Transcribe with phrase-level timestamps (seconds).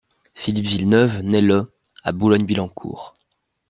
[0.33, 3.15] Philippe Villeneuve naît le à Boulogne-Billancourt.